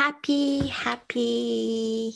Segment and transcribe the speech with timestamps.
[0.00, 2.14] Happy Happy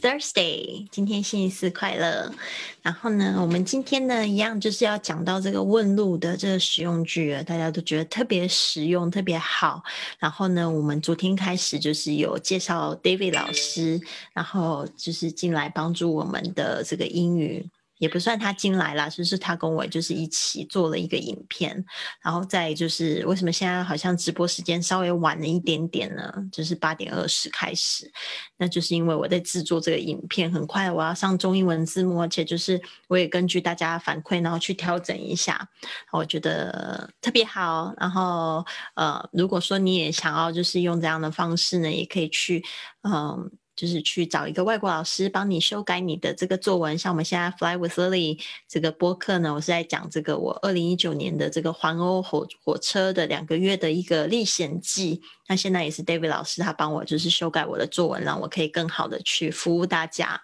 [0.00, 0.88] Thursday！
[0.90, 2.32] 今天星期四快乐。
[2.80, 9.82] 然后呢，我们今天呢一样就是要讲到这个问路的这个实用句啊，大家都觉得特别实用、特别好。
[10.18, 14.00] 然后呢，我们昨天开始就是有介绍 David 老师，
[14.32, 17.68] 然后就是进来帮助我们的这个英语。
[17.98, 21.84] 也不算他进来了，就是他跟我就是一起做了一个影片，
[22.22, 26.32] 然后再就是为什么现在好像直播时间稍微晚了一点点呢？
[26.52, 28.10] 就是八点二十开始，
[28.58, 35.68] 那就是因为我在制作这个影片，很快我要上中英文字幕，而且就是我也根据大家反馈，然后去调整一下，
[36.12, 37.94] 我觉得特别好。
[37.96, 42.62] 然后呃，如果说你也想要就是用这样的方式呢，也可以去
[43.02, 43.50] 嗯。
[43.76, 55.20] 就是去找一个外国老师帮你修改你的这个作文，像我们现在 Fly with Lily 这个播客呢，我是在讲这个我二零一九年的这个环欧火火车的两个月的一个历险记。
[55.48, 60.40] 那现在也是 David 老师他帮我就是修改我的作文，让我可以更好的去服务大家。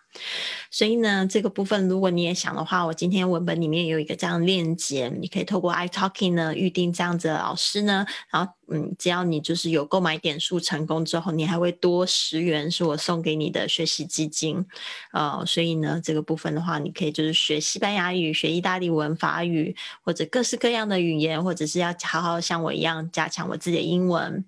[0.70, 14.64] 所以呢，这个部分如果你也想的话，我今天文本里面有一个这样链接，你可以透过 iTalking 呢预定这样子的老师呢，然后嗯，只要你就是有购买点数成功之后，你还会多十元是我送给你的学习基金，
[15.12, 24.44] 呃，所以呢，这个部分的话，你可以就是学西班牙语、学意大利文、法语或者各式各样的语言，或者是要好好像我一样加强我自己的英文，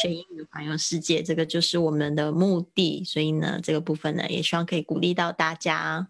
[0.00, 3.02] 学英语环游世界，这个就是我们的目的。
[3.04, 5.12] 所以呢，这个部分呢，也希望可以鼓励。
[5.12, 6.08] 到大家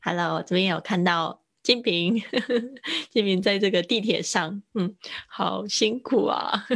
[0.00, 2.22] ，Hello，这边有看到金平，
[3.10, 4.96] 金平在这个地铁上，嗯，
[5.28, 6.66] 好辛苦啊，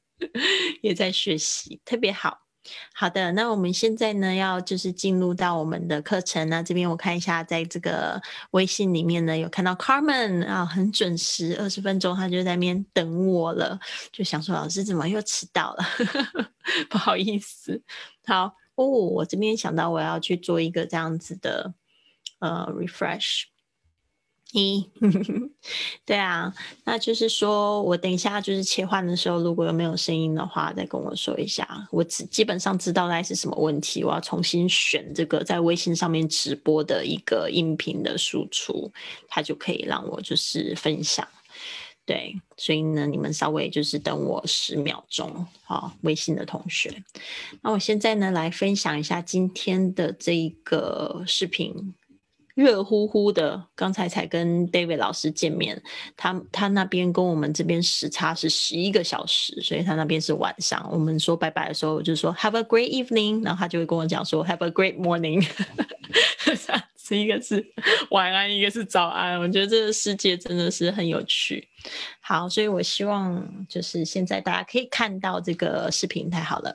[0.80, 2.43] 也在学习，特别好。
[2.92, 6.48] 好的，那我们现在呢，要就是进入到我们的课程。
[6.48, 8.20] 那这边我看一下，在这个
[8.52, 13.78] 微信里面呢，有看到 Carmen 啊，很准时，二十分钟他就在那边等我了，
[14.12, 15.84] 就想说老师怎么又迟到了，
[16.88, 17.82] 不好意思，
[18.26, 18.54] 好。
[18.76, 21.72] 哦，我这边想到我要去做一个这样子的
[22.40, 23.44] 呃 refresh，
[24.54, 24.88] 一，
[26.06, 31.86] 对啊，那就是说我等一下就是切换的时候，如果有没有声音的话，再跟我说一下。
[31.90, 38.92] 我基基本上知道那是什么问题，我要重新选这个在微信上面直播的一个音频的输出，
[39.28, 41.26] 它就可以让我就是分享。
[42.06, 47.02] 对，所以呢，你们稍微就是等我十秒钟，好，微信的同学。
[47.62, 51.94] 那我现在呢，来分享一下今天的这一个视频，
[52.54, 53.62] 热乎乎的。
[53.74, 55.82] 刚才才跟 David 老师见面，
[56.16, 60.88] 他他那边跟我们这边时差是十一个小时，所以他那边是晚上。
[60.92, 65.46] 我们说拜拜的时候，我就说 Have a great evening，然后他就会跟我讲说 Have a great morning。
[67.06, 67.62] 是一个是
[68.12, 69.38] 晚安，一个是早安。
[69.38, 71.68] 我觉得这个世界真的是很有趣。
[72.20, 76.74] 好，所以我希望就是现在大家可以看到这个视频，太好了。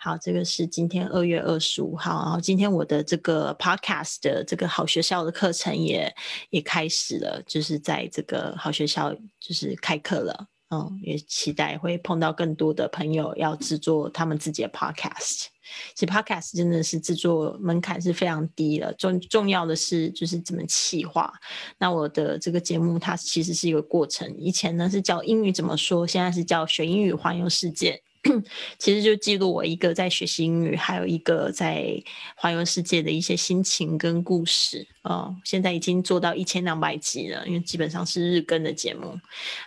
[0.00, 6.14] 好，这个是今天二月二十五号，然后今天我的这个 podcast 的这个好学校的课程也
[6.50, 10.46] 也开始了，就是在这个好学校就是开课了。
[10.70, 15.46] 嗯，也期待会碰到更多的朋友要制作他们自己的 podcast。
[15.94, 21.32] 其实 podcast 真的是制作门槛是非常低的，重重要的是就是怎么企划。
[21.78, 28.00] 那我的这个节目它其实是一个过程，以前呢是教英语怎么说，现在是教学英语环游世界。
[28.78, 32.02] 其实就记录我一个在学习英语，还有一个在
[32.36, 35.34] 环游世界的一些心情跟故事哦。
[35.44, 39.18] 现在已经做到一千两百集了，因为基本上是日更的节目。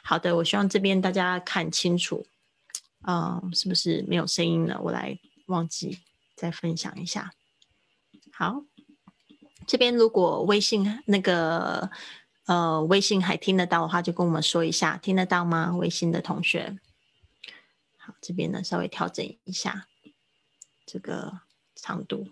[0.04, 2.26] 好的，我希望这边大家看清楚
[3.02, 4.80] 啊，是不是没有声音了？
[4.84, 5.18] 我来
[5.48, 6.00] 忘记
[6.36, 7.32] 再分享一下。
[8.32, 8.64] 好，
[9.68, 11.90] 这边如果微信那个
[12.46, 15.76] 呃微信还听得到的话，就跟我们说一下，听得到吗？
[15.76, 16.78] 微信的同学。
[18.22, 19.88] 好，这边呢稍微调整一下
[20.86, 21.42] 这个
[21.76, 22.28] 长度，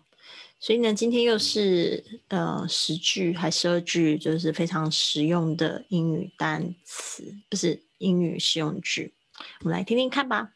[0.60, 9.14] 所以呢，今天又是呃十句还十二句，就是非常实用的英语单词，不是英语实用句，
[9.62, 10.54] 我们来听听看吧。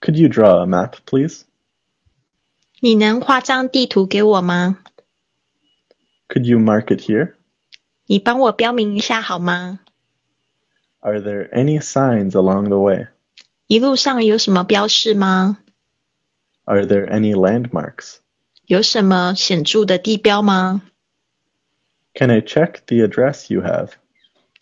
[0.00, 1.42] Could you draw a map, please?
[2.80, 4.84] 你能画张地图给我吗
[6.28, 7.34] ？Could you mark it here?
[8.06, 9.80] 你帮我标明一下好吗
[11.07, 13.07] ？Are there any signs along the way?
[13.67, 15.57] 一路上有什么标示吗？
[16.65, 18.17] Are there any landmarks?
[18.65, 20.81] 有什么显着的地标吗？
[22.13, 23.89] Can I check the address you have?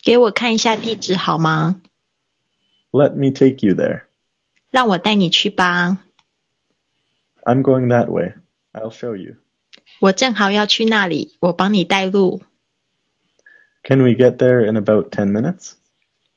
[0.03, 1.81] 给我看一下地址好吗？
[2.91, 4.03] Let me take you there.
[4.71, 5.99] 让我带你去吧。
[7.43, 8.33] I'm going that way.
[8.73, 9.35] I'll show you.
[9.99, 12.41] 我正好要去那里，我帮你带路。
[13.83, 15.73] Can we get there in about ten minutes?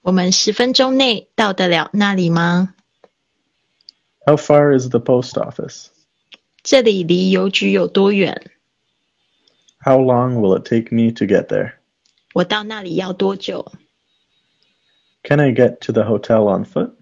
[0.03, 2.75] 我们十分钟内到得了那里吗
[4.27, 5.89] How far is the post office?
[6.63, 8.51] 这里离邮局有多远？
[9.79, 11.75] How long will it take me to get there?
[12.33, 13.73] 我到那里要多久？
[15.23, 16.95] Can I get to the hotel on foot?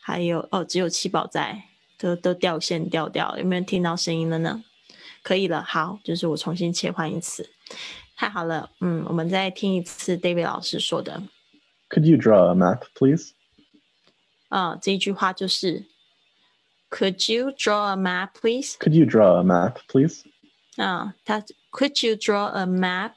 [0.00, 1.64] 还有哦，只有七宝在，
[1.98, 4.62] 都都掉线掉掉，有没有听到声音了呢？
[5.22, 7.50] 可以了，好，就是我重新切换一次，
[8.16, 11.20] 太好了，嗯，我们再听一次 David 老师说的。
[11.90, 13.32] Could you draw a map, please?
[14.48, 15.86] 啊、这一句话就是
[16.90, 18.76] Could you draw a map, please？
[18.78, 20.22] Could you draw a map, please?
[20.76, 21.40] 啊，他
[21.70, 23.12] Could you draw a map,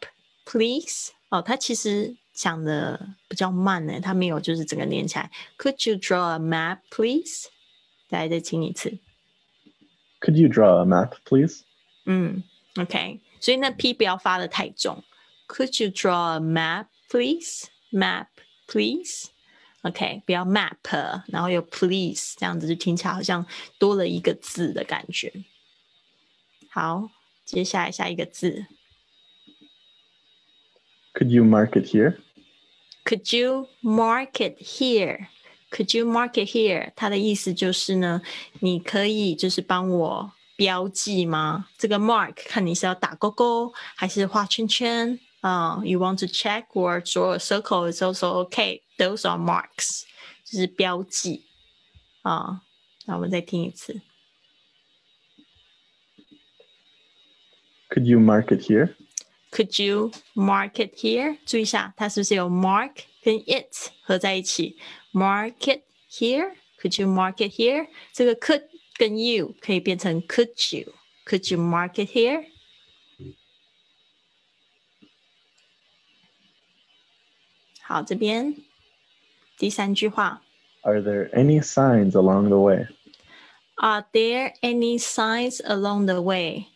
[0.45, 1.11] please？
[1.29, 5.29] 哦，他其实讲的比较慢呢，他没有就是整个连起来。
[5.57, 7.47] Could you draw a map, please？
[8.07, 8.97] 再来再听一次。
[10.21, 11.61] Could you draw a map, please?
[12.05, 12.43] 嗯，
[12.75, 15.03] OK，所以那 P 不要发的太重。
[15.47, 17.67] Could you draw a map, please?
[17.91, 18.27] Map,
[18.67, 19.27] please.
[19.83, 23.45] OK，不要 map，然后有 please，这样子就听起来好像
[23.77, 25.31] 多了一个字的感觉。
[26.69, 27.09] 好，
[27.45, 28.65] 接下来下一个字
[31.13, 32.17] Could you mark it here?
[33.03, 35.27] Could you mark it here?
[35.71, 36.91] Could you mark it here?
[36.95, 38.21] 它的意思就是呢，
[38.59, 41.67] 你可以就是帮我标记吗？
[41.77, 48.81] 这个 mark 看你是要打勾勾还是画圈圈啊、y o u want to check or draw a circle is also okay.
[48.97, 50.03] Those are marks，
[50.43, 51.45] 就是标记
[52.23, 52.61] 啊。
[53.05, 54.01] 那我们再听一次。
[57.93, 58.95] Could you mark it here?
[59.51, 61.37] Could you mark it here？
[61.45, 62.91] 注意一下，它是不是有 mark
[63.23, 64.77] 跟 it 合在一起？
[65.11, 65.81] Mark it
[66.11, 67.87] here？Could you mark it here？
[68.13, 68.63] 这个 could
[68.95, 72.45] 跟 you 可以变成 could you？Could you mark it here？
[77.81, 78.55] 好，这边
[79.57, 80.43] 第三句话
[80.81, 82.87] Are there any signs along the way?
[83.77, 86.67] Are there any signs along the way？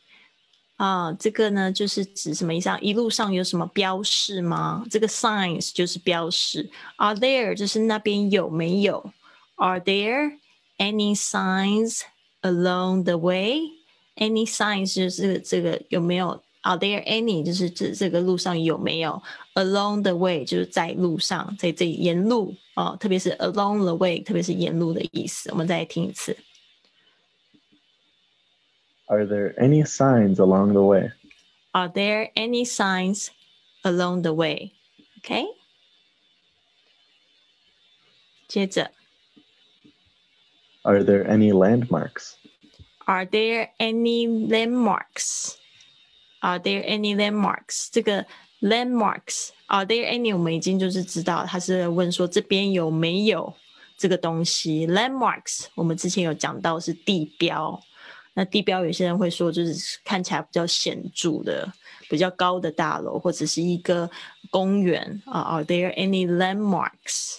[0.78, 2.78] 啊，这个呢，就是指什么意思啊？
[2.80, 4.84] 一路上有什么标示吗？
[4.88, 6.70] 这个 signs 就是标示。
[6.98, 9.12] Are there 就是那边有没有
[9.56, 10.38] ？Are there
[10.78, 12.02] any signs
[12.42, 19.20] along the way？Any signs 就是这个有没有？Are there any 就是指这个路上有没有
[19.54, 25.50] ？Along the way 就是在路上，在这里沿路哦，特别是 along the way，特别是沿路的意思。
[25.50, 26.36] 我们再来听一次。
[29.07, 31.11] Are there any signs along the way?
[31.73, 33.29] Are there any signs
[33.83, 34.71] along the way?
[35.19, 35.45] OK，
[38.47, 38.91] 接着
[40.83, 42.35] Are there any landmarks?
[43.05, 45.57] Are there any landmarks?
[46.41, 47.89] Are there any landmarks?
[47.91, 48.25] 这个
[48.61, 50.33] landmarks Are there any？
[50.33, 53.53] 我们已经就是知道，他是问说这边有没有
[53.97, 54.85] 这个东西。
[54.87, 57.81] Landmarks 我们之前有讲到是地标，
[58.38, 61.72] 那地标有些人会说，就是看起来比较显著的、
[62.08, 64.08] 比较高的大楼，或者是一个
[64.48, 65.40] 公园啊。
[65.40, 67.38] Uh, are there any landmarks?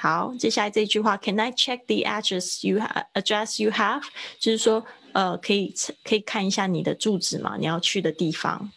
[0.00, 2.80] Can I check the address you
[3.12, 4.02] address you have？
[4.40, 8.72] 就是说，呃，可以可以看一下你的住址嘛，你要去的地方。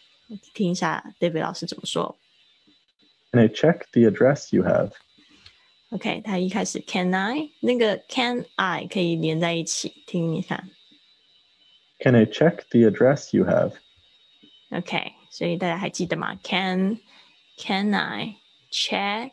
[0.53, 2.17] 听一下 David 老师怎么说。
[3.31, 4.91] Can I check the address you have?
[5.94, 10.64] OK，他一开始 Can I 那个 Can I 可以连在一起，听一下。
[11.98, 13.72] Can I check the address you have?
[14.70, 16.38] OK，所以大家还记得吗？
[16.42, 17.00] Can
[17.58, 18.36] Can I
[18.70, 19.32] check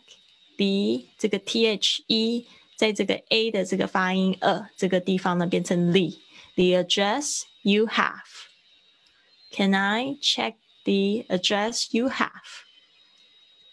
[0.58, 6.10] the 这个 T H E 在这个 A 的这个发音呃这个地方呢变成 the
[6.56, 8.26] the address you have.
[9.52, 12.66] Can I check the address you have?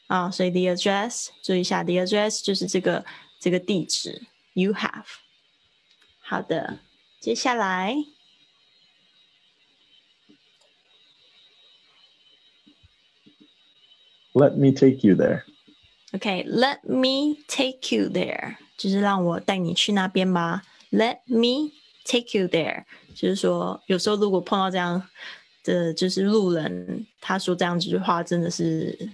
[0.08, 3.04] 啊，所以 the address 注意一下，the address 就是这个
[3.40, 5.04] 这个地址 you have。
[6.20, 6.78] 好的，
[7.20, 7.96] 接下来。
[14.32, 15.44] Let me take you there.
[16.12, 20.62] Okay, let me take you there，就是让我带你去那边吧。
[20.90, 21.72] Let me
[22.04, 25.08] take you there，就是说，有时候如果碰到这样
[25.62, 29.08] 的就是路人，他说这样几句话真的是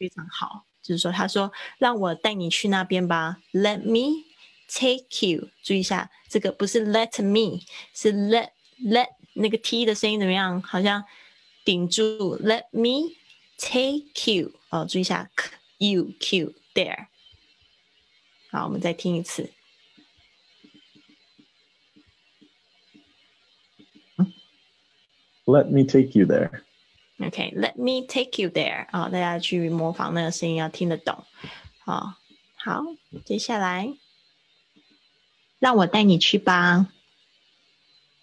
[0.00, 0.64] 非常好。
[0.80, 3.36] 就是说，他说让我带你去那边吧。
[3.52, 4.24] Let me
[4.66, 7.60] take you，注意一下，这个不是 let me，
[7.92, 8.48] 是 let
[8.82, 10.62] let 那个 t 的声音怎么样？
[10.62, 11.04] 好像
[11.66, 12.38] 顶住。
[12.38, 13.14] Let me
[13.58, 14.52] take you。
[14.70, 15.30] 哦，注意一下
[15.76, 17.08] ，you q there。
[18.50, 19.52] 好，我们再听一次。
[25.44, 26.62] Let me take you there.
[27.20, 28.86] Okay, let me take you there.
[28.92, 31.24] 啊，大家去模仿那个声音，要听得懂。
[31.84, 32.16] 啊，
[32.56, 32.82] 好，
[33.26, 33.94] 接下来，
[35.58, 36.90] 让我带你去吧。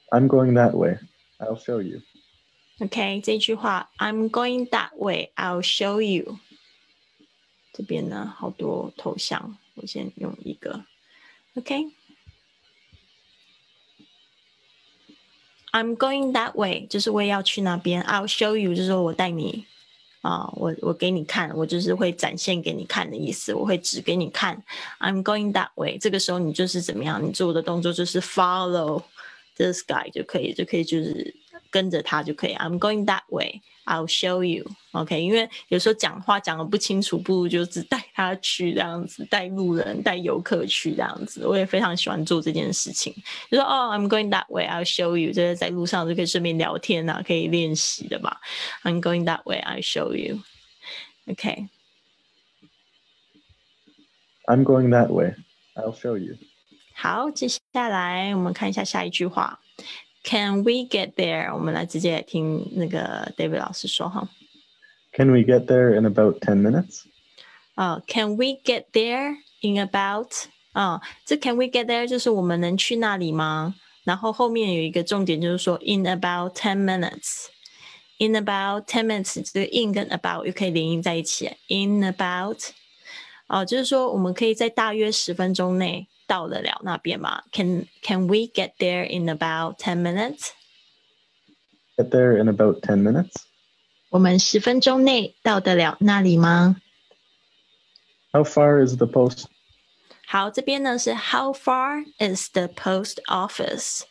[0.10, 0.98] I'm going that way.
[1.38, 2.02] I'll show you.
[2.80, 5.32] OK，这句话，I'm going that way.
[5.36, 6.40] I'll show you。
[7.74, 10.86] 这边呢，好多头像，我先用一个。
[11.56, 11.92] OK。
[15.72, 18.04] I'm going that way，就是我也要去那边。
[18.04, 19.66] I'll show you，就是说我带你
[20.22, 24.64] 啊，我我给你看，我就是会展现给你看的意思，我会指给你看。
[25.00, 27.24] I'm going that way，这个时候你就是怎么样？
[27.24, 29.04] 你做的动作就是 follow
[29.56, 31.36] this guy 就可以，就可以就是。
[31.72, 32.56] 跟着他就可以。
[32.56, 33.62] I'm going that way.
[33.86, 34.66] I'll show you.
[34.92, 41.48] OK，因为有时候讲话讲的不清楚，不如就只带他去这样子，带路人、带游客去这样子。
[41.48, 43.16] 我也非常喜欢做这件事情，
[43.50, 44.68] 就说哦，I'm going that way.
[44.68, 45.32] I'll show you.
[45.32, 48.36] 就是在路上就可以顺便聊天啊，可以练习的嘛。
[48.84, 49.62] I'm going that way.
[49.62, 50.42] I'll show you.
[51.28, 51.70] OK。
[54.48, 55.36] I'm going that way.
[55.76, 56.36] I'll show you.
[56.94, 59.60] 好，接下来我们看一下下一句话。
[60.27, 61.53] Can we get there？
[61.53, 64.29] 我们来直接听那个 David 老师说哈。
[65.13, 67.03] Can we get there in about ten minutes？
[67.75, 70.29] 啊、uh,，Can we get there in about？
[70.73, 73.75] 啊、uh,，这 Can we get there 就是我们能去那里吗？
[74.05, 81.51] 然后后面有一个重点就是说 in about ten minutes。In about ten minutes，这个 in 跟 about 又可以连音在一起。
[81.69, 82.59] In about，
[83.49, 87.43] 哦、uh,，就是说我们可以在大约十分钟内 到得了那边吗？
[87.53, 90.51] Can Can we get there in about ten minutes?
[91.97, 93.33] Get there in about ten minutes.
[94.11, 96.77] 我们十分钟内到得了那里吗？
[98.33, 99.45] How far is the post?
[100.27, 104.03] 好，这边呢是 How far is the post office?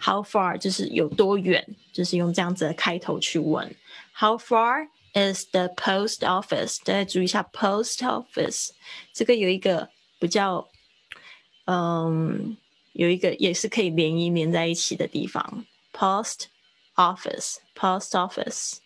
[0.00, 3.74] How far 就是有多远，就是用这样子的开头去问。
[4.14, 6.78] How far is the post office？
[6.84, 8.70] 大家注意一下，post office
[9.12, 10.68] 这个有一个比较
[11.66, 12.56] 嗯，
[12.92, 16.46] 有一个也是可以连音连在一起的地方，post
[16.96, 18.78] office，post office，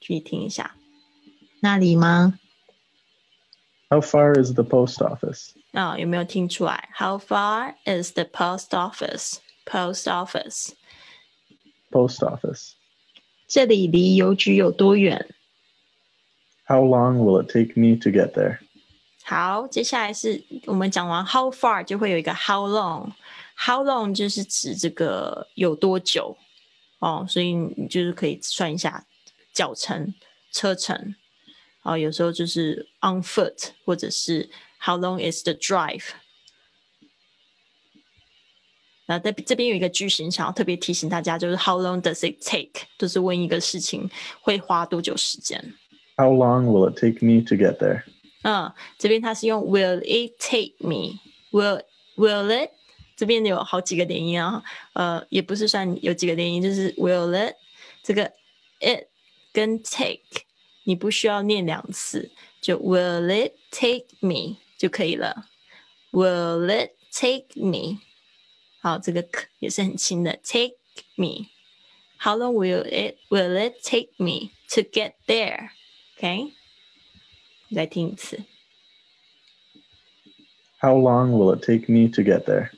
[0.00, 0.76] 注意听一下，
[1.60, 2.38] 那里吗？
[3.88, 5.50] How far is the post office？
[5.72, 6.88] 啊、哦，有没有听出来？
[6.94, 12.72] How far is the post office？Post office，post office，
[13.48, 15.26] 这里离邮局有多远？
[16.66, 18.58] How long will it take me to get there？
[19.30, 26.36] 好，接下来是我们讲完 how far 就会有一个 how long，how long 就是指这个有多久
[27.00, 29.04] 哦，所以你就是可以算一下
[29.52, 30.14] 脚程、
[30.52, 31.16] 车程
[31.82, 34.48] 哦，有时候就是 on foot，或者是
[34.80, 36.10] how long is the drive。
[39.06, 44.08] 然后在这边有一个句型，想要特别提醒大家，就是 how long does it take，就是问一个事情
[44.40, 45.74] 会花多久时间。
[46.16, 48.02] How long will it take me to get there？
[48.43, 51.19] 嗯，这边它是用 Will it take me?
[51.51, 51.83] Will
[52.15, 52.71] Will it？
[53.15, 57.55] 这边有好几个连音啊，呃，也不是算有几个连音，就是 Will it
[58.01, 58.31] 这个
[58.79, 59.07] it
[59.53, 60.21] 跟 take
[60.85, 65.47] 你不需要念两次，就 Will it take me 就可以了。
[66.11, 67.99] will it take me？
[68.81, 70.75] 好，这个 k 也是很轻的，take
[71.15, 71.47] me。
[72.19, 76.51] How long will it will it take me to get there？OK，、
[77.74, 78.40] 再听一次。
[80.80, 82.70] How long will it take me to get there?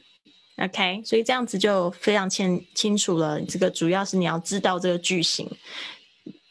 [0.57, 3.41] OK，所以这样子就非常清清楚了。
[3.43, 5.51] 这个主要是你要知道这个句型，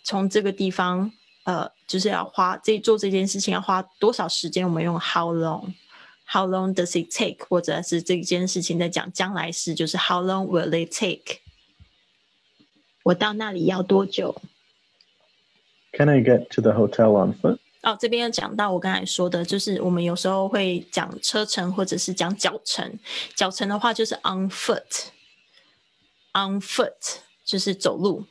[0.03, 1.11] 从这个地方，
[1.43, 4.65] 呃，就是要花这做这件事情要花多少时间？
[4.65, 7.45] 我们用 how long，how long does it take？
[7.49, 11.39] 或者是这件事情在讲将来式，就是 how long will it take？
[13.03, 14.41] 我到那里要多久？
[15.93, 17.59] Can I get to the hotel on foot?
[17.82, 22.98] 哦，这边要讲到我刚才说的，就是我们有时候会讲车程或者是讲脚程。
[23.34, 28.24] 脚程的话就是 on foot，on foot 就是走路。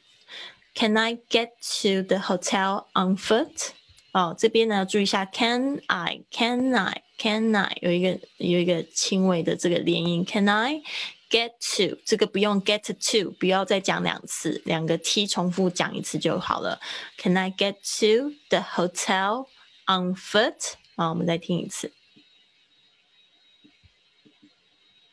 [0.73, 1.49] Can I get
[1.81, 3.71] to the hotel on foot？
[4.13, 7.77] 哦，这边呢注意一下，Can I？Can I？Can I？
[7.81, 10.81] 有一个有一个轻微的这个连音，Can I
[11.30, 11.98] get to？
[12.04, 16.80] 这个不用 get to，不要再讲两次，两个 t 重复讲一次就好了。
[17.18, 19.46] Can I get to the hotel
[19.86, 20.74] on foot？
[20.96, 21.92] 好，我们再听一次。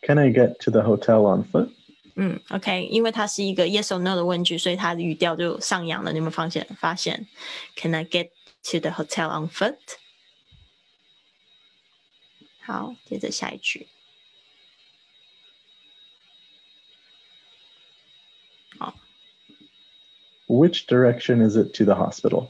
[0.01, 1.71] Can I get to the hotel on foot?
[2.15, 6.11] 嗯，OK，因为它是一个 yes or no 的问句，所以它的语调就上扬了。
[6.11, 6.67] 你有没有发现？
[6.79, 7.25] 发现？
[7.75, 8.29] Can I get
[8.71, 9.77] to the hotel on foot？
[12.65, 13.87] 好，接着下一句。
[20.47, 22.49] Which direction is it to the hospital?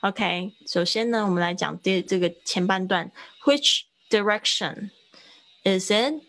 [0.00, 3.10] OK，首先呢，我们来讲第这个前半段，
[3.44, 4.90] Which direction
[5.64, 6.22] is it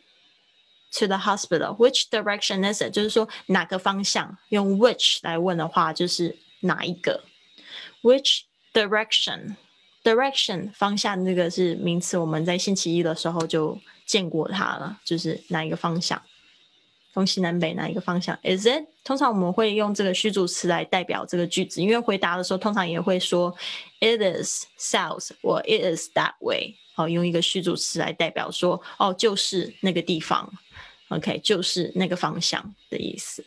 [1.00, 1.76] to the hospital?
[1.78, 2.92] Which direction is it？
[2.92, 4.38] 就是说哪个方向？
[4.50, 7.24] 用 which 来问的话，就是哪一个？
[8.02, 8.42] Which
[8.74, 9.56] direction?
[10.04, 16.22] Direction 方向这个是名词，我们在星期一的时候就见过它了，就是哪一个方向？
[17.14, 18.38] 东西南北哪一个方向？
[18.44, 18.86] Is it？
[19.04, 23.54] 通常我们会用这个虚主词来代表这个句子，因为回答的时候通常也会说
[24.00, 26.76] It is south 或 It is that way。
[26.96, 30.52] 好，用一个虚主词来代表说，哦，就是那个地方。
[31.10, 33.46] OK，就是那个方向的意思。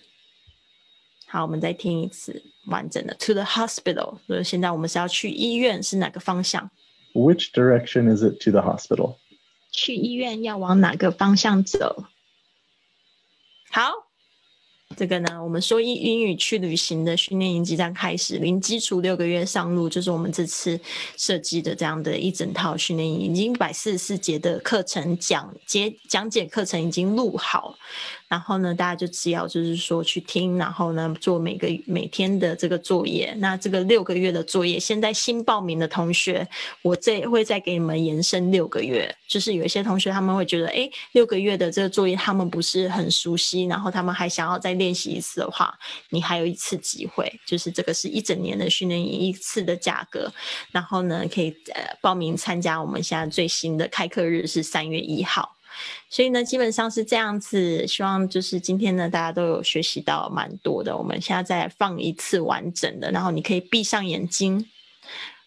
[1.27, 4.19] 好，我们再听一次完整的 To the hospital。
[4.27, 6.71] 所以现在我们是要去医院，是哪个方向？
[7.15, 9.17] Which direction is it to the hospital?
[9.73, 12.05] 去医院要往哪个方向走？
[13.74, 13.90] 好，
[14.98, 20.78] 这个呢，我们说英英语去旅行的训练营即将开始，零基础六个月上路，就是我们这次
[21.16, 27.78] 设计的这样的一整套训练营，已经百四十四节的课程讲解讲解课程已经录好，
[28.32, 33.36] 然后呢，大家就只要就是说去听，然后呢做每个每天的这个作业。
[33.40, 36.48] 那这个六个月的作业，现在新报名的同学，
[36.82, 39.14] 我这会再给你们延伸六个月。
[39.28, 45.78] 就是有一些同学他们会觉得，哎，六个月的这个作业他们不是很熟悉，然后他们还想要再练习一次的话，
[46.10, 50.32] 你还有一次机会，就是这个是一整年的训练营一次的价格，
[50.72, 55.58] 然后呢可以呃报名参加我们现在最新的开课日是三月一号。
[56.10, 57.86] 所以呢，基本上是这样子。
[57.88, 60.96] 希望就是今天呢，大家都有学习到蛮多的。
[60.96, 64.66] 我们现在再放一次完整的，然后你可以闭上眼睛，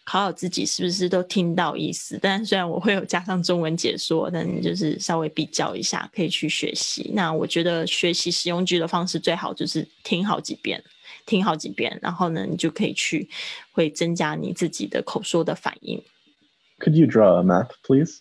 [0.05, 2.19] 考考自己是不是都听到意思。
[2.21, 7.11] 但虽然我会有加上中文解说，但你就是稍微比较一下，可以去学习。
[7.13, 10.83] 那我觉得学习实用句的方式最好就是听好几遍，
[11.25, 13.29] 听好几遍，然后呢，你就可以去
[13.71, 16.03] 会增加你自己的口说的反应。
[16.79, 18.19] Could you draw a map, please?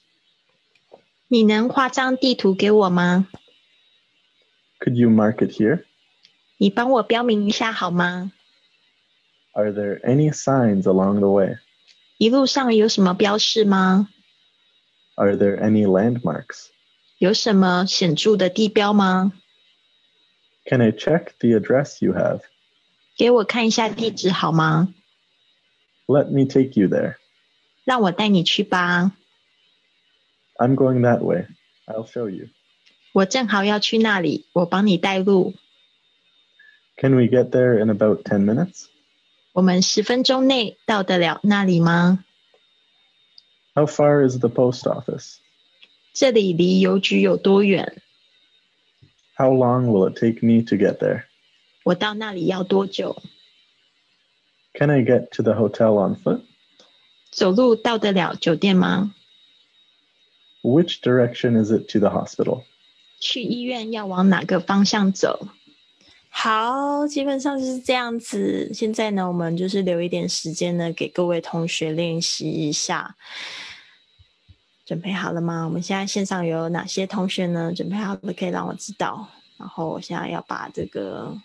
[1.34, 3.28] 你能画张地图给我吗？
[4.80, 5.84] Could you mark it here?
[6.58, 8.32] 你帮我标明一下好吗？
[9.54, 11.58] Are there any signs along the way?
[12.18, 14.10] 一路上有什么标示吗？
[15.16, 16.68] Are there any landmarks?
[17.18, 19.34] 有什么显着的地标吗？
[20.66, 22.42] Can I check the address you have?
[23.18, 24.94] 给我看一下地址好吗？
[26.08, 27.16] Let me take you there.
[27.84, 29.12] 让我带你去吧。
[30.58, 31.48] I'm going that way.
[31.88, 32.50] I'll show you.
[33.14, 35.56] 我正好要去那里，我帮你带路。
[36.98, 38.86] Can we get there in about 10 minutes?
[39.54, 42.24] 我们十分钟内到得了那里吗？
[43.74, 45.38] How far is the post office?
[46.14, 48.02] 这里离邮局有多远？
[49.36, 51.24] How long will it take me to get there?
[51.84, 53.22] 我到那里要多久？
[54.74, 56.42] Can I get to the hotel on foot?
[57.32, 59.16] 走路到得了酒店吗？
[60.65, 62.63] Which direction is it to the hospital?
[63.21, 65.49] 去医院要往哪个方向走？
[66.31, 68.73] 好，基本上就是这样子。
[68.73, 73.15] 现在呢，我们就是留一点时间呢，给各位同学练习一下。
[74.87, 75.67] 准备好了吗？
[75.67, 77.71] 我们现在线上有哪些同学呢？
[77.75, 79.29] 准备好了可以让我知道。
[79.59, 81.39] 然后我现在要把这个，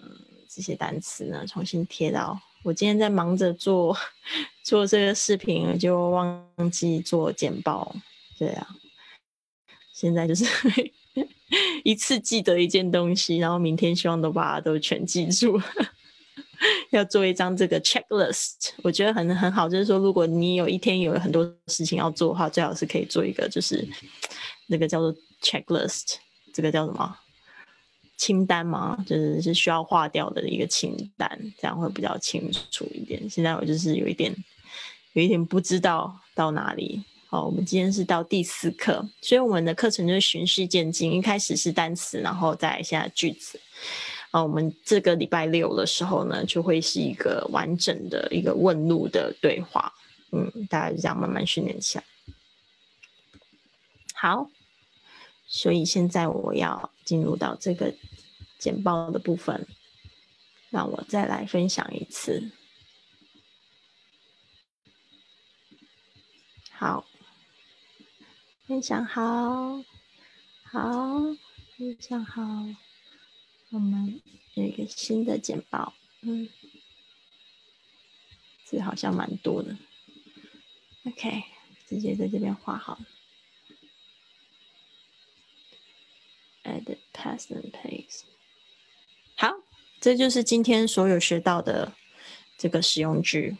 [0.00, 0.08] 嗯，
[0.48, 2.40] 这些单词呢重新贴到。
[2.62, 3.96] 我今天在忙着做
[4.62, 7.94] 做这个视频，就忘记做简报。
[8.38, 8.66] 对啊，
[9.92, 10.44] 现在就是
[11.84, 15.60] 一次记得一件东西，然后明天希望都把它都全记住。
[16.90, 19.66] 要做一张这个 checklist，我觉得很很好。
[19.66, 23.88] 就是说，如果你有一天有很多事情要做的话，最好是可以做一个，就是
[24.68, 26.16] 那个叫做 checklist，
[26.52, 27.16] 这个叫什么
[28.20, 29.02] 清单嘛？
[29.06, 31.26] 就是是需要划掉的一个清单，
[31.58, 33.28] 这样会比较清楚一点。
[33.30, 34.30] 现在我就是有一点
[35.14, 37.02] 有一点不知道到哪里。
[37.28, 43.58] 好，我们今天是到第四课，所以我们的课程就是循序渐进，一开始是单词，然后再现在句子。
[44.32, 49.90] 啊，我们这个礼拜六的时候呢，就会是一个完整的一个问路的对话，
[50.32, 52.04] 嗯，大概就这样慢慢训练起来。
[54.12, 54.50] 好，
[55.46, 57.94] 所以现在我要进入到这个
[58.60, 59.66] 简报的部分，
[60.68, 62.52] 让我再来分享一次。
[66.70, 67.06] 好，
[68.66, 69.82] 分享好，
[70.62, 71.20] 好，
[71.76, 72.42] 分享好。
[73.70, 74.20] 我们
[74.54, 76.48] 有一个新的简报，嗯，
[78.64, 79.76] 字好像蛮多的。
[81.04, 81.44] OK，
[81.88, 82.98] 直接在这边画好。
[86.62, 88.24] Add past and pace。
[90.00, 91.92] 好，这就是今天所有学到的
[92.56, 93.58] 这个使用句。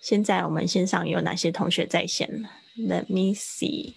[0.00, 3.94] 现在我们线上有哪些同学在线？Let me see。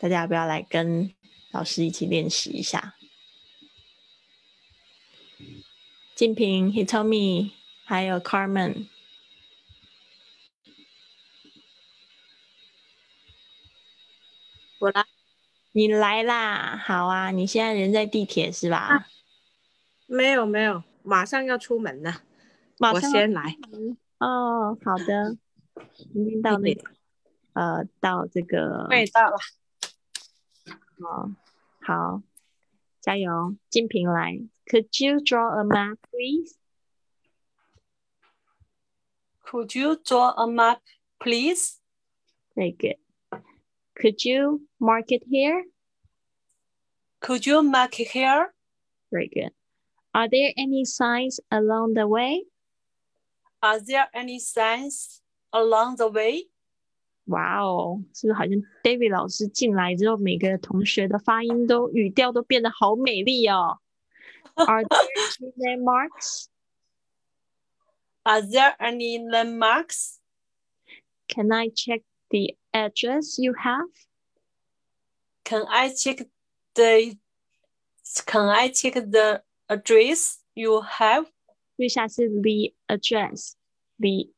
[0.00, 1.14] 大家要不要来跟
[1.52, 2.96] 老师一起练习一下？
[6.16, 7.52] 金平，He told me，
[7.84, 8.88] 还有 Carmen，
[14.80, 15.04] 我来，
[15.72, 19.08] 你来啦，好啊，你现在人在地铁是吧？
[20.06, 22.22] 没有没有，马上要出门了，
[22.78, 23.56] 我先来。
[24.18, 25.36] 哦，好的，
[26.14, 26.90] 已经到那个，
[27.54, 29.36] 呃，到这个，对，到了。
[31.00, 31.30] 好，
[31.80, 32.22] 好，
[33.00, 34.40] 加油，金平来。
[34.66, 36.56] Could you draw a map, please?
[39.44, 40.80] Could you draw a map,
[41.18, 41.78] please?
[42.54, 42.98] Very good.
[43.94, 45.64] Could you mark it here?
[47.20, 48.54] Could you mark it here?
[49.10, 49.52] Very good.
[50.13, 52.45] Are there any signs along the way?
[53.61, 56.49] Are there any signs along the way?
[57.25, 63.79] 哇哦，是不是好像 David 老师进来之后，每个同学的发音都语调都变得好美丽哦。
[64.55, 65.07] are there
[65.39, 66.47] any landmarks?
[68.23, 70.19] Are there any landmarks?
[71.27, 73.89] Can I check the address you have?
[75.43, 76.27] Can I check
[76.73, 77.15] the
[78.25, 81.27] Can I check the address you have?
[81.77, 83.53] 最下是 the address
[83.97, 84.29] the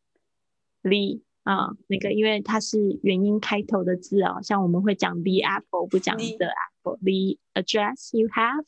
[0.84, 8.66] the 啊，那个因为它是元音开头的字哦，像我们会讲 the apple，不讲 the apple。The address you have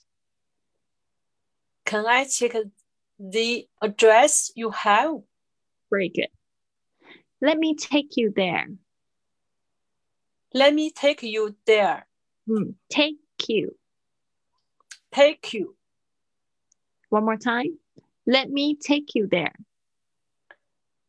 [1.86, 2.54] can I check
[3.18, 5.24] the address you have?
[5.90, 6.30] Very good.
[7.40, 8.78] Let me take you there.
[10.54, 12.08] Let me take you there.
[12.48, 13.76] Mm, take you.
[15.12, 15.76] Take you.
[17.11, 17.79] One more time.
[18.27, 19.55] Let me take you there.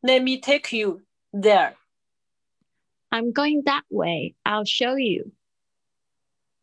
[0.02, 1.02] Let me take you
[1.34, 1.76] there.
[3.12, 4.36] I'm going that way.
[4.46, 5.32] I'll show you.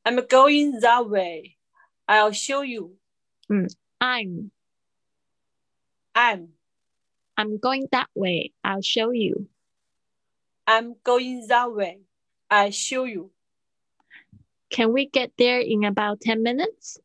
[0.05, 1.57] I'm going that way.
[2.09, 2.92] I'll show you.
[3.51, 3.75] Mm.
[4.01, 4.51] I'm.
[6.14, 6.49] I'm.
[7.37, 8.53] I'm going that way.
[8.64, 9.49] I'll show you.
[10.66, 12.01] I'm going that way.
[12.51, 13.31] I'll show you.
[14.70, 16.99] Can we get there in about 10 minutes?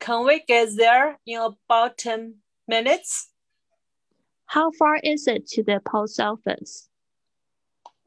[0.00, 2.36] Can we get there in about 10
[2.66, 3.28] minutes?
[4.46, 6.88] How far is it to the post office?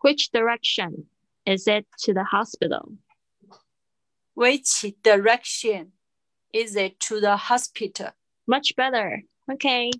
[0.00, 1.08] Which direction?
[1.48, 2.92] is it to the hospital?
[4.34, 5.92] Which direction
[6.52, 8.10] is it to the hospital?
[8.46, 9.22] Much better.
[9.47, 9.91] Okay.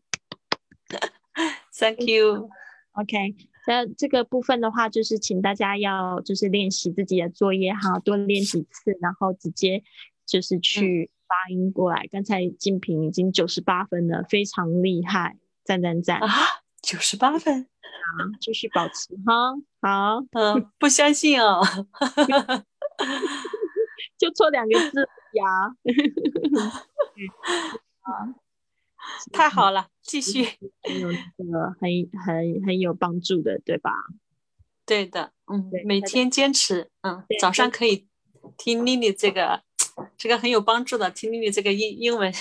[1.78, 2.50] Thank you.
[2.94, 9.84] OK，那这个部分的话，就是请大家要就是练习自己的作业哈，多练几次，然后直接
[10.28, 12.06] 就是去发音过来。
[12.12, 16.20] 刚才静平已经九十八分了，非常厉害，赞赞赞！
[16.20, 16.30] 啊，
[16.84, 17.68] 九十八分，好，
[18.40, 19.56] 继续保持哈。
[19.82, 21.64] 好，嗯，不相信哦，
[24.20, 25.76] 就错两个字呀。
[29.32, 30.44] 太好了，继续。
[30.82, 31.90] 很有这个很
[32.26, 33.92] 很很有帮助的，对吧？
[34.86, 38.08] 对的，嗯，每天坚持，嗯，早上可以
[38.58, 39.64] 听丽丽这个，
[40.18, 42.34] 这个很有帮助的，听丽丽这个英英文，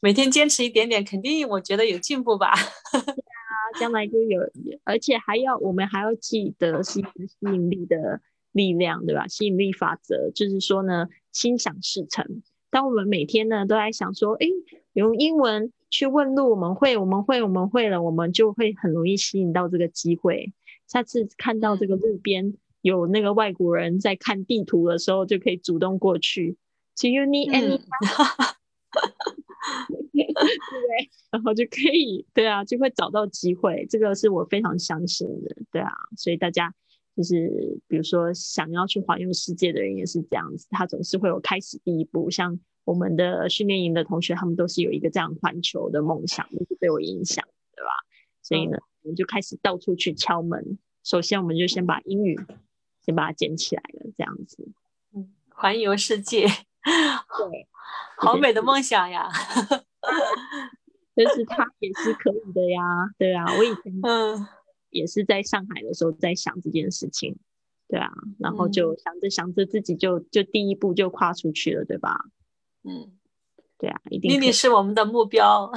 [0.00, 2.52] 每天坚持一点点，肯定我觉得有进步吧。
[2.92, 4.40] 对啊，将来就有，
[4.84, 9.28] 而且还要我们还要记得是一个吸引力的力量，对吧？
[9.28, 12.42] 吸引力法则就是说呢，心想事成。
[12.72, 14.48] 当我们每天呢都在想说，哎。
[14.94, 20.52] 用英文去问路，我们会，我们会，我们会了，我们就会很容易吸引到这个机会。
[20.86, 26.58] 下次看到这个路边有那个外国人在看地图的时候，就可以主动过去。
[27.00, 27.80] Do you need any？
[30.12, 30.26] 对，
[31.30, 33.86] 然后就可以，对啊，就会找到机会。
[33.88, 35.90] 这个是我非常相信的，对啊。
[36.18, 36.74] 所以大家
[37.16, 42.58] 就是，比如说想要去环游世界的人也是这样子，他总是会有开始第一步，像。
[42.84, 47.46] 我们的训练营的同学，他们都是有一个这样环球的梦想，就是被我影响，
[47.76, 47.90] 对吧？
[48.42, 50.80] 所以呢，我们就开始到处去敲门。
[51.04, 52.36] 首先，我们就先把英语
[53.06, 54.68] 先把它捡起来了，这样子。
[55.14, 57.68] 嗯，环游世界，对，
[58.18, 59.28] 好美的梦想呀！
[61.14, 62.82] 但是他也是可以的呀，
[63.16, 64.44] 对啊，我以前嗯
[64.92, 67.36] 也是在上海的时候在想这件事情，
[67.88, 72.26] 对啊，然后就想着想着自己就就第一步就跨出去了，对吧？
[72.84, 73.12] 嗯，
[73.78, 74.30] 对啊，一定。
[74.30, 75.72] 丽丽是我们的目标。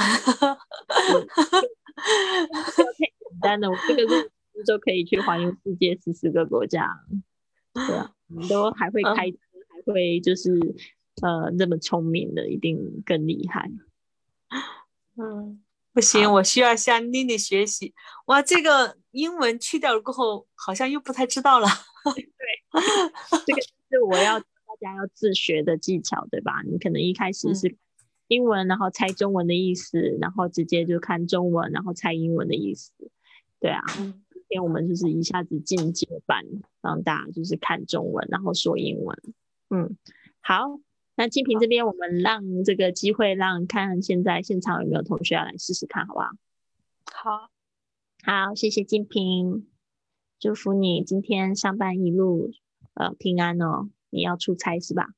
[1.95, 6.89] 太简单了，我这个路就可以去环游世界十四个国家。
[7.73, 9.37] 对啊，我们都还会开车，
[9.69, 10.51] 还会就是
[11.21, 13.71] 呃那么聪明的，一定更厉害。
[15.17, 15.61] 嗯，
[15.95, 17.93] 不行，我需要向妮妮学习。
[18.25, 21.67] 哇，这个英文去掉了过后，好像又不太知道了。
[22.13, 22.31] 对，
[23.47, 24.39] 这个是我要。
[24.77, 26.61] 大家要自学的技巧，对吧？
[26.69, 27.77] 你可能一开始是
[28.27, 32.91] 英文，然后猜中文的意思，然后直接就看中文，然后猜英文的意思。
[33.61, 34.13] 对啊，今
[34.49, 36.43] 天我们就是一下子进阶版，
[36.81, 39.17] 让大家就是看中文，然后说英文。
[39.69, 39.97] 嗯，
[40.41, 40.77] 好，
[41.15, 46.29] 那金平这边，我们让这个机会，让看现在现场有没有同学要来试试看，好不好？
[47.05, 47.49] 好，
[48.23, 49.67] 好，谢谢金平，
[50.39, 52.51] 祝福你今天上班一路
[52.95, 53.89] 呃平安哦。
[54.09, 55.09] 你要出差是吧？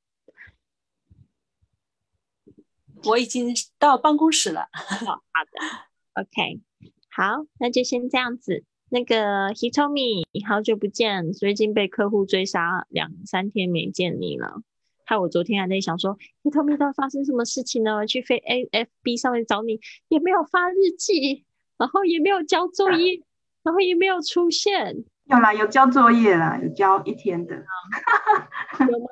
[3.05, 4.69] 我已经到办公室了。
[4.71, 6.61] 好的，OK，
[7.09, 8.63] 好，那就先这样子。
[8.89, 14.61] 那个 He told me，好久不见，最近被客户追杀，两三天没见你了。
[15.07, 18.05] 害我昨天还在想说，He told me 到底发生什么事情呢？
[18.05, 21.45] 去飞 AFB 上面找你，也没有发日记，
[21.77, 23.23] 然后也没有交作业，
[23.63, 25.05] 然后也没有出现。
[25.23, 27.55] 有啦，有交作业啦，有交一天的。
[27.55, 29.07] 有吗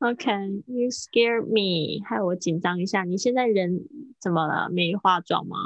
[0.00, 3.04] ？OK，You scare me，害我紧张一下。
[3.04, 3.88] 你现在人
[4.20, 4.68] 怎么了？
[4.70, 5.56] 没化妆吗？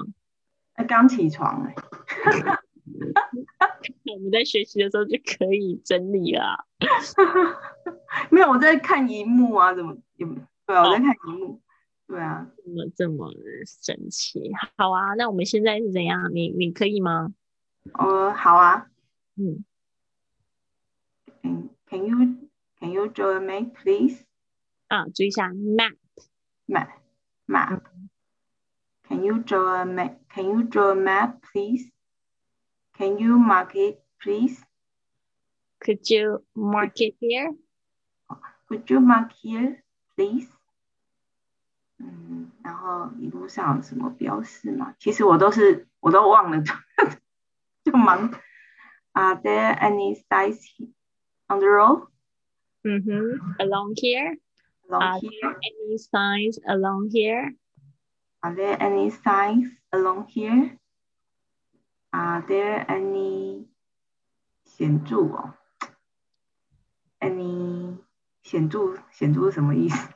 [0.75, 1.75] 哎，刚起床哎。
[4.13, 6.67] 我们在学习的时候就可以整理了。
[8.31, 10.29] 没有，我在看荧幕啊，怎么有？
[10.67, 11.61] 对啊，我在看荧幕。
[12.07, 13.33] 对啊，怎么这么
[13.67, 14.51] 神奇？
[14.77, 16.31] 好啊，那我们现在是怎样？
[16.35, 17.33] 你你可以吗？
[17.95, 18.89] 哦，好啊。
[19.37, 19.65] 嗯。
[21.43, 22.17] Can you
[22.79, 24.23] can you draw a map, please?
[24.89, 25.97] 啊，注意一下 map
[26.69, 26.89] map
[27.47, 27.81] map.
[29.09, 30.17] Can you draw a map?
[30.33, 31.91] Can you draw a map, please?
[33.00, 34.64] Can you mark it, please?
[35.80, 37.54] Could you mark it here?
[38.68, 39.84] Could you mark here,
[40.16, 40.48] please?
[41.98, 44.96] 嗯，然后一路上有什么标识吗？
[45.00, 46.64] 其实我都是我都忘了，
[47.84, 48.34] 就忙。
[49.14, 50.60] Are there any signs
[51.48, 52.08] on the road?
[52.84, 53.56] Mm-hmm.
[53.60, 54.38] Along here?
[54.90, 55.32] Along Are here?
[55.42, 57.56] there any signs along here?
[58.42, 60.78] Are there any signs along here?
[62.12, 63.68] Are there any
[64.64, 65.54] 显着哦？
[67.20, 67.98] Any
[68.44, 70.10] 显着显着是什么意思？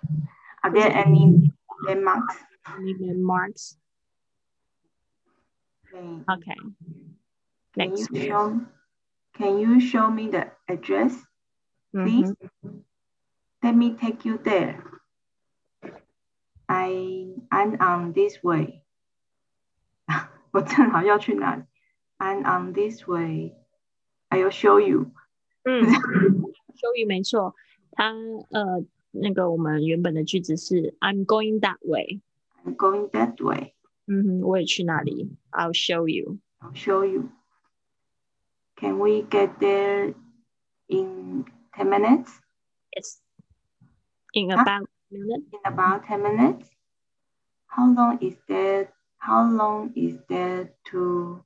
[0.62, 1.52] Are there any
[1.86, 2.38] landmarks?
[2.64, 3.78] Any landmarks?
[5.92, 6.56] Okay.
[7.76, 8.08] Next.
[8.08, 8.62] Can you show,
[9.34, 11.16] can you show me the address?
[11.92, 12.34] Please
[13.64, 14.84] let me take you there.
[16.68, 18.84] I I'm on this way.
[20.52, 21.64] 我正好要去哪里
[22.18, 23.54] ？I'm on this way.
[24.30, 25.12] I'll show you.
[25.64, 25.84] 嗯，
[26.76, 27.56] show you 没错。
[27.92, 28.14] 它
[28.52, 32.22] 呃，那个我们原本的句子是 I'm going that way.
[32.66, 33.74] I'm going that way.
[34.06, 35.38] 嗯哼，我也去那里。
[35.52, 36.40] I'll show you.
[36.60, 37.30] I'll show you.
[38.76, 40.14] Can we get there
[40.88, 42.40] in ten minutes?
[42.96, 43.20] Yes.
[44.34, 45.44] In about minute.
[45.52, 46.70] In about ten minutes.
[47.68, 48.90] How long is that?
[49.18, 51.44] How long is that to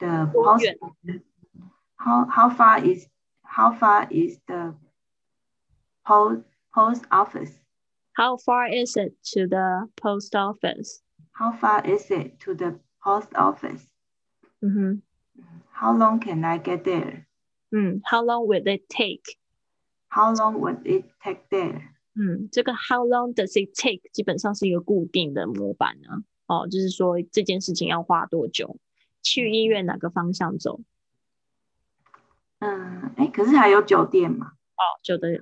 [0.00, 0.66] the post?
[1.96, 3.08] How how far is
[3.42, 4.74] how far is the
[6.06, 6.42] post
[6.74, 7.52] post office?
[8.12, 11.02] How far is it to the post office?
[11.32, 13.86] How far is it to the post office?
[14.62, 15.00] Mm-hmm.
[15.72, 17.26] How long can I get there?
[17.74, 19.38] Mm, how long will it take?
[20.08, 21.82] How long would it take there?
[22.14, 26.22] 嗯，这个 how long does it take 基本上是一个固定的模板呢。
[26.46, 28.76] 哦，就是说这件事情要花多久？
[29.21, 30.81] 去医院哪个方向走？
[32.59, 34.53] 嗯，哎，可是还有酒店嘛？
[34.75, 35.41] 哦，酒店。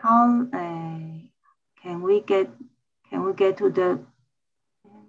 [0.00, 1.28] How 哎
[1.80, 2.48] ，Can we get
[3.08, 3.98] Can we get to the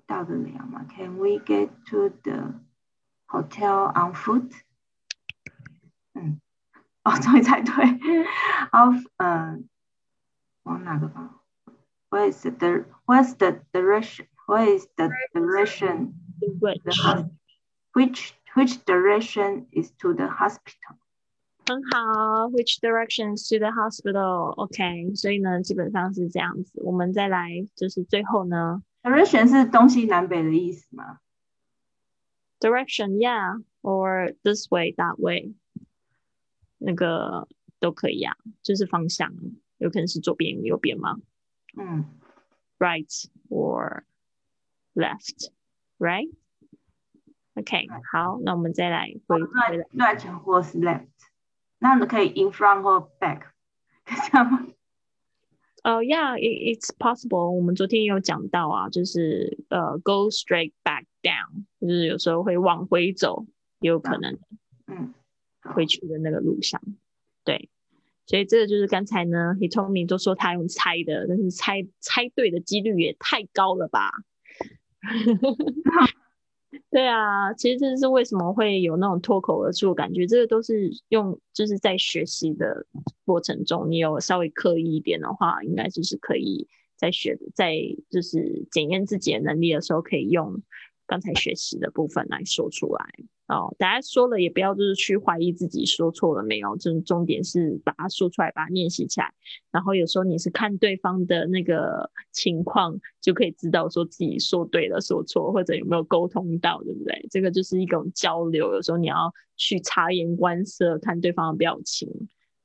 [0.05, 2.53] 到得了吗？Can we get to the
[3.27, 4.51] hotel on foot？
[6.13, 6.39] 嗯，
[7.03, 7.73] 哦，终于猜对。
[8.71, 9.67] Of，嗯，
[10.63, 11.39] 往哪个方
[12.09, 14.27] ？Where is the Where's the direction?
[14.47, 16.13] Where is the direction?
[16.59, 16.81] Which
[17.92, 20.96] which which direction is to the hospital?
[21.66, 24.54] 很好，Which direction to the hospital?
[24.56, 26.80] OK，所以呢，基本上是这样子。
[26.82, 31.20] 我们再来，就是最后呢，Direction 是东西南北的意思吗？
[32.58, 35.54] Direction, yeah, or this way, that way，
[36.78, 37.46] 那个
[37.78, 39.30] 都可以啊，就是方向，
[39.76, 41.18] 有可能是左边、右边吗？
[41.76, 42.06] 嗯，
[42.78, 44.04] Right or
[44.94, 45.50] left,
[45.98, 46.32] right?
[47.55, 49.49] OK，好，那我们再来回回
[49.93, 51.07] 来或是 left。
[51.79, 53.41] 那你可以 in front 或 back，
[54.05, 54.67] 这样吗？
[55.83, 57.51] 呃、uh,，Yeah，it's possible。
[57.51, 63.45] 我们昨天有讲到啊，就是呃、uh,，go straight back down，就是有时候会往回走，
[63.81, 64.39] 也有可能，
[64.87, 65.13] 嗯，
[65.61, 66.81] 回去的那个路上，
[67.43, 67.69] 对。
[68.25, 74.09] 所以这个就是刚才呢，He told me 都说他用猜的，但是猜猜对的几率也太高了吧？
[76.89, 82.85] 对啊，其实这是为什么会有那种脱口而出的感觉，这个都是用就是在学习的
[83.25, 87.75] 过程中，你有稍微刻意一点的话，应该就是可以在学在
[88.09, 90.61] 就是检验自己的能力的时候，可以用
[91.05, 93.05] 刚才学习的部分来说出来。
[93.47, 99.33] 哦，大家说了也不要就是去怀疑自己说错了没有，就是重点是把它说出来，把它练习起来。
[99.69, 107.27] 然后有时候你是看对方的那个情况，就可以知道说自己说对了、说错，或者有没有沟通到，对不对？
[107.29, 108.73] 这个就是一种交流。
[108.73, 112.09] 有时候你要去察言观色，看对方的表情，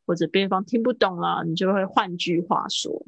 [0.07, 3.05] 或者对方听不懂了，你就会换句话说。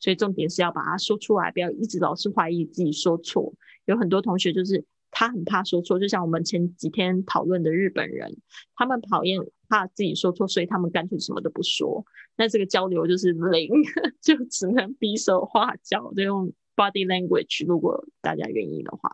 [0.00, 3.54] 所以重点是要把它说出来，不要一直老是怀疑自己说错。
[3.88, 4.84] 有很多同学就是。
[5.10, 8.36] 他很怕说错，就像我们前几天讨论的日本人，
[8.76, 12.04] 他们讨厌怕自己说错，所以他们干脆什么都不说。
[12.36, 13.70] 那这个交流就是零，
[14.20, 17.66] 就只能比手画脚，就用 body language。
[17.66, 19.10] 如果大家愿意的话，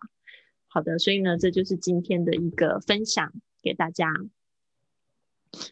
[0.67, 0.99] 好的。
[0.99, 3.33] 所以呢，这就是今天的一个分享
[3.63, 4.13] 给大家，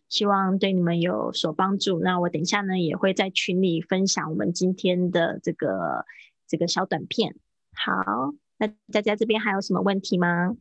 [0.08, 1.98] 希望对你们有所帮助。
[1.98, 6.06] 那我等一下呢，也会在群里分享我们今天的这个
[6.46, 7.34] 这个小短片。
[7.74, 8.34] 好。
[8.62, 10.56] 那大家这边还有什么问题吗？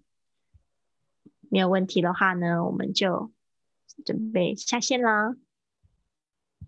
[1.52, 3.32] 没有问题的话呢，我们就
[4.04, 5.36] 准备下线啦。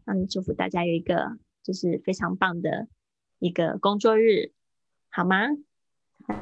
[0.05, 2.87] 嗯，祝福大家有一个就是非常棒的
[3.39, 4.51] 一个工作日，
[5.09, 5.47] 好吗？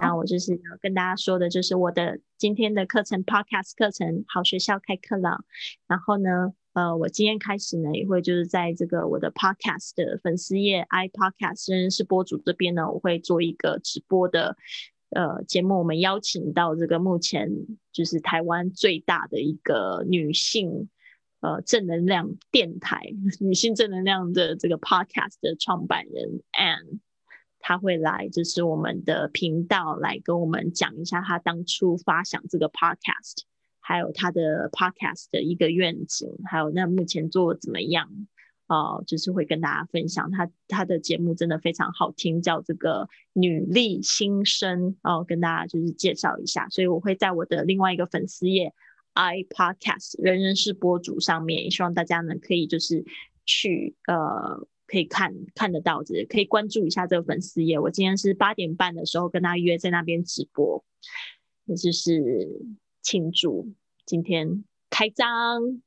[0.02, 5.46] 那我就是要跟大家说的，就是我的今天的课程 Podcast 课程好学校开课了。
[5.88, 14.56] 然后呢，呃，我今天开始呢，也会就是在这个我的 Podcast 的粉丝页 iPodcast 认是播主这边呢，我会做一个直播的
[15.10, 15.78] 呃节目。
[15.80, 17.50] 我们邀请到这个目前
[17.92, 20.90] 就是台湾最大的一个女性
[21.42, 23.02] 呃正能量电台、
[23.42, 27.00] 女性正能量的这个 Podcast 的创办人 Anne。
[27.64, 33.44] 他会来，就是我们的频道来跟我们讲一下他当初发想这个 podcast，
[33.92, 38.10] 还有他的 podcast 的一个愿景，还有那目前做怎么样
[38.68, 39.02] 啊？
[39.06, 46.70] 就是会跟大家分享他他的节目真的非常好听，叫这个女力新生哦，跟大家就是介绍一下。
[46.70, 48.74] 所以我会在我的另外一个粉丝页
[49.14, 53.04] iPodcast 人人是播主上面，也希望大家呢可以就是
[53.46, 57.78] 去呃可以看看得到，这可以关注一下这个粉丝页。
[57.78, 60.82] 我今天是八点半的时候跟他约在那边直播，
[61.66, 62.48] 也就是
[63.02, 63.74] 庆祝
[64.12, 65.82] 今天开张。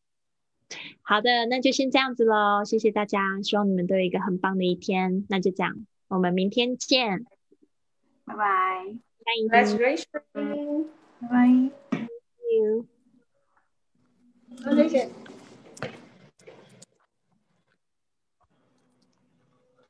[1.03, 5.27] 好的，那就先这样子喽，谢谢大家，希望你们都有一个很棒的一天。
[5.29, 7.27] 那就这样，我们明天见，
[8.25, 8.97] 拜拜。
[9.51, 10.87] Congratulations，
[11.21, 11.71] 拜拜。
[11.91, 12.11] Thank
[12.51, 12.87] you。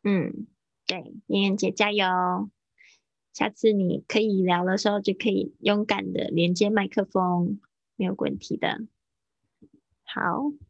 [0.03, 0.49] 嗯，
[0.89, 2.51] 对，妍妍姐加油！
[3.33, 7.59] 下次你可以聊的时候，就可以勇敢的连接麦克风，
[7.97, 8.81] 没有问题的。
[10.05, 10.64] 好。